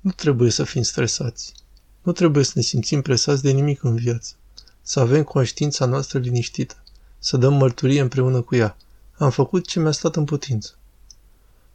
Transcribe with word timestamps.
Nu 0.00 0.10
trebuie 0.10 0.50
să 0.50 0.64
fim 0.64 0.82
stresați. 0.82 1.52
Nu 2.02 2.12
trebuie 2.12 2.44
să 2.44 2.52
ne 2.54 2.62
simțim 2.62 3.02
presați 3.02 3.42
de 3.42 3.50
nimic 3.50 3.82
în 3.82 3.94
viață. 3.94 4.34
Să 4.82 5.00
avem 5.00 5.22
conștiința 5.22 5.86
noastră 5.86 6.18
liniștită. 6.18 6.82
Să 7.18 7.36
dăm 7.36 7.54
mărturie 7.54 8.00
împreună 8.00 8.40
cu 8.40 8.56
ea. 8.56 8.76
Am 9.16 9.30
făcut 9.30 9.66
ce 9.66 9.80
mi-a 9.80 9.90
stat 9.90 10.16
în 10.16 10.24
putință. 10.24 10.78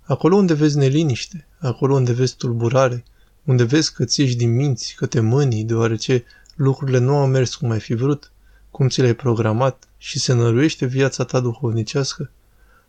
Acolo 0.01 0.35
unde 0.35 0.53
vezi 0.53 0.77
neliniște, 0.77 1.47
acolo 1.59 1.93
unde 1.93 2.13
vezi 2.13 2.35
tulburare, 2.35 3.03
unde 3.43 3.63
vezi 3.63 3.93
că 3.93 4.05
ți 4.05 4.23
din 4.23 4.55
minți, 4.55 4.95
că 4.97 5.05
te 5.05 5.19
mânii, 5.19 5.63
deoarece 5.63 6.23
lucrurile 6.55 6.97
nu 6.97 7.15
au 7.15 7.27
mers 7.27 7.55
cum 7.55 7.69
ai 7.69 7.79
fi 7.79 7.93
vrut, 7.93 8.31
cum 8.71 8.89
ți 8.89 9.01
le-ai 9.01 9.15
programat 9.15 9.87
și 9.97 10.19
se 10.19 10.33
năruiește 10.33 10.85
viața 10.85 11.23
ta 11.23 11.39
duhovnicească, 11.39 12.31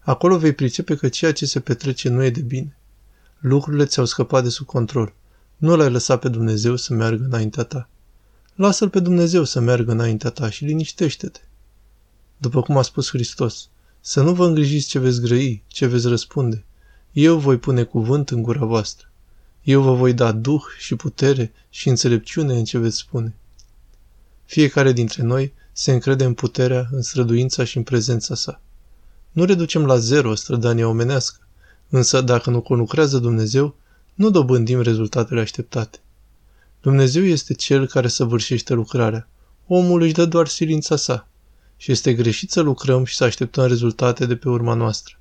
acolo 0.00 0.38
vei 0.38 0.52
pricepe 0.52 0.96
că 0.96 1.08
ceea 1.08 1.32
ce 1.32 1.46
se 1.46 1.60
petrece 1.60 2.08
nu 2.08 2.24
e 2.24 2.30
de 2.30 2.40
bine. 2.40 2.76
Lucrurile 3.38 3.84
ți-au 3.84 4.04
scăpat 4.04 4.42
de 4.42 4.48
sub 4.48 4.66
control. 4.66 5.14
Nu 5.56 5.76
l-ai 5.76 5.90
lăsat 5.90 6.20
pe 6.20 6.28
Dumnezeu 6.28 6.76
să 6.76 6.94
meargă 6.94 7.24
înaintea 7.24 7.62
ta. 7.62 7.88
Lasă-L 8.54 8.88
pe 8.88 9.00
Dumnezeu 9.00 9.44
să 9.44 9.60
meargă 9.60 9.92
înaintea 9.92 10.30
ta 10.30 10.50
și 10.50 10.64
liniștește-te. 10.64 11.40
După 12.36 12.62
cum 12.62 12.76
a 12.76 12.82
spus 12.82 13.08
Hristos, 13.08 13.68
să 14.00 14.22
nu 14.22 14.34
vă 14.34 14.46
îngrijiți 14.46 14.88
ce 14.88 14.98
veți 14.98 15.20
grăi, 15.20 15.62
ce 15.66 15.86
veți 15.86 16.06
răspunde. 16.06 16.64
Eu 17.12 17.38
voi 17.38 17.58
pune 17.58 17.82
cuvânt 17.82 18.30
în 18.30 18.42
gura 18.42 18.64
voastră. 18.64 19.10
Eu 19.62 19.82
vă 19.82 19.94
voi 19.94 20.12
da 20.14 20.32
duh 20.32 20.62
și 20.78 20.94
putere 20.94 21.52
și 21.70 21.88
înțelepciune 21.88 22.58
în 22.58 22.64
ce 22.64 22.78
veți 22.78 22.96
spune. 22.96 23.34
Fiecare 24.44 24.92
dintre 24.92 25.22
noi 25.22 25.52
se 25.72 25.92
încrede 25.92 26.24
în 26.24 26.34
puterea, 26.34 26.88
în 26.90 27.02
străduința 27.02 27.64
și 27.64 27.76
în 27.76 27.82
prezența 27.82 28.34
sa. 28.34 28.60
Nu 29.32 29.44
reducem 29.44 29.86
la 29.86 29.96
zero 29.96 30.34
strădania 30.34 30.88
omenească, 30.88 31.46
însă 31.88 32.20
dacă 32.20 32.50
nu 32.50 32.60
conlucrează 32.60 33.18
Dumnezeu, 33.18 33.76
nu 34.16 34.30
dobândim 34.30 34.80
rezultatele 34.80 35.40
așteptate. 35.40 35.98
Dumnezeu 36.80 37.24
este 37.24 37.54
Cel 37.54 37.86
care 37.86 38.08
săvârșește 38.08 38.74
lucrarea. 38.74 39.28
Omul 39.66 40.00
își 40.00 40.12
dă 40.12 40.24
doar 40.24 40.46
silința 40.46 40.96
sa. 40.96 41.28
Și 41.76 41.92
este 41.92 42.14
greșit 42.14 42.50
să 42.50 42.60
lucrăm 42.60 43.04
și 43.04 43.16
să 43.16 43.24
așteptăm 43.24 43.66
rezultate 43.66 44.26
de 44.26 44.36
pe 44.36 44.48
urma 44.48 44.74
noastră. 44.74 45.18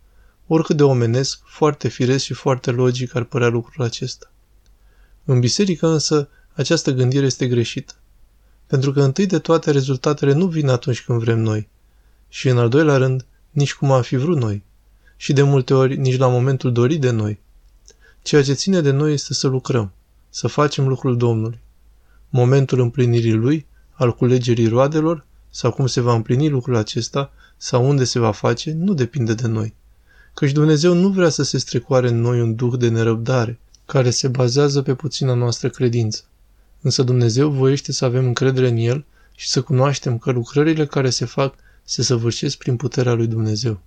Oricât 0.48 0.78
de 0.78 0.84
omenesc, 0.84 1.40
foarte 1.46 1.88
firesc 1.88 2.24
și 2.24 2.34
foarte 2.34 2.72
logic 2.72 3.16
ar 3.16 3.24
părea 3.24 3.48
lucrul 3.48 3.86
acesta. 3.86 4.32
În 5.26 5.40
biserică 5.40 5.88
însă, 5.88 6.30
această 6.54 6.92
gândire 6.92 7.26
este 7.26 7.48
greșită. 7.48 7.94
Pentru 8.68 8.92
că 8.92 9.02
întâi 9.02 9.26
de 9.26 9.40
toate 9.40 9.72
rezultatele 9.72 10.34
nu 10.34 10.48
vin 10.48 10.68
atunci 10.68 11.02
când 11.02 11.20
vrem 11.20 11.40
noi. 11.40 11.68
Și 12.30 12.48
în 12.50 12.58
al 12.58 12.70
doilea 12.70 12.98
rând, 12.98 13.26
nici 13.52 13.74
cum 13.74 13.92
am 13.92 14.02
fi 14.02 14.16
vrut 14.16 14.38
noi. 14.38 14.64
Și 15.18 15.34
de 15.34 15.42
multe 15.42 15.74
ori 15.74 15.98
nici 15.98 16.18
la 16.18 16.28
momentul 16.28 16.72
dorit 16.72 17.02
de 17.02 17.10
noi. 17.10 17.44
Ceea 18.26 18.44
ce 18.44 18.54
ține 18.54 18.82
de 18.82 18.92
noi 18.92 19.14
este 19.14 19.34
să 19.34 19.48
lucrăm, 19.48 19.92
să 20.30 20.48
facem 20.48 20.88
lucrul 20.88 21.18
Domnului. 21.18 21.60
Momentul 22.30 22.80
împlinirii 22.80 23.34
lui, 23.34 23.66
al 23.92 24.16
culegerii 24.16 24.68
roadelor, 24.68 25.26
sau 25.50 25.72
cum 25.72 25.88
se 25.88 26.02
va 26.02 26.14
împlini 26.14 26.50
lucrul 26.50 26.76
acesta, 26.76 27.32
sau 27.58 27.88
unde 27.88 28.04
se 28.04 28.20
va 28.20 28.32
face, 28.32 28.72
nu 28.72 28.94
depinde 28.94 29.34
de 29.34 29.48
noi. 29.48 29.74
Căci 30.34 30.52
Dumnezeu 30.52 30.94
nu 30.94 31.10
vrea 31.10 31.30
să 31.30 31.44
se 31.44 31.58
strecoare 31.58 32.10
în 32.10 32.22
noi 32.22 32.42
un 32.42 32.56
duh 32.56 32.74
de 32.78 32.90
nerăbdare, 32.90 33.60
care 33.86 34.10
se 34.10 34.28
bazează 34.28 34.82
pe 34.82 34.96
puțina 34.96 35.34
noastră 35.34 35.70
credință. 35.70 36.24
Însă 36.82 37.04
Dumnezeu 37.04 37.50
voiește 37.50 37.92
să 37.92 38.06
avem 38.06 38.26
încredere 38.26 38.68
în 38.68 38.78
El 38.78 39.06
și 39.36 39.48
să 39.48 39.62
cunoaștem 39.62 40.18
că 40.18 40.32
lucrările 40.32 40.86
care 40.86 41.10
se 41.10 41.26
fac 41.26 41.56
se 41.84 42.04
săvârșesc 42.04 42.58
prin 42.58 42.76
puterea 42.76 43.14
lui 43.14 43.28
Dumnezeu. 43.28 43.80